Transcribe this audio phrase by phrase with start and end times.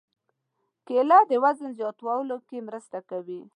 [0.85, 3.41] کېله د وزن زیاتولو کې مرسته کوي.